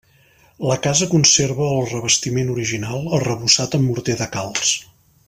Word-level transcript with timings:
La 0.69 0.77
casa 0.85 1.07
conserva 1.11 1.67
el 1.75 1.85
revestiment 1.91 2.49
original, 2.57 3.07
arrebossat 3.19 3.79
amb 3.81 3.89
morter 3.91 4.21
de 4.23 4.33
calç. 4.39 4.73